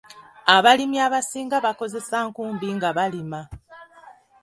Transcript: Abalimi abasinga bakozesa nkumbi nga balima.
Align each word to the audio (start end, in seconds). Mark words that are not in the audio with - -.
Abalimi 0.55 0.97
abasinga 1.05 1.57
bakozesa 1.65 2.17
nkumbi 2.29 2.67
nga 2.75 2.89
balima. 2.97 3.41